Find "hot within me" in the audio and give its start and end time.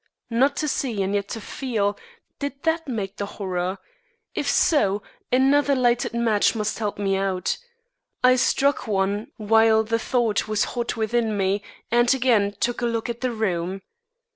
10.73-11.61